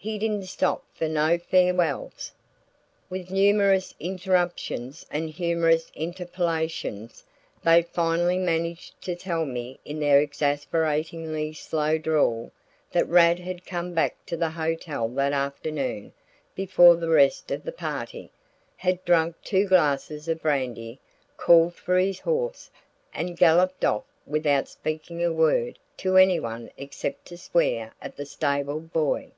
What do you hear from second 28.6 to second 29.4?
boy.